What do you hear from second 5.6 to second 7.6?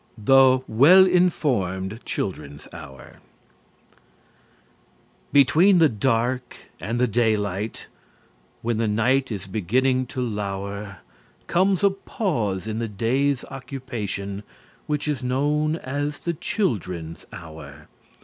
the dark and the day